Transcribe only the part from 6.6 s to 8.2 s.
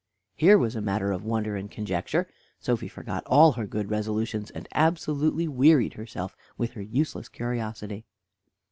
her useless curiosity.